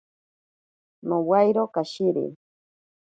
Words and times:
Nowairo 1.07 1.63
kashiri. 1.73 2.25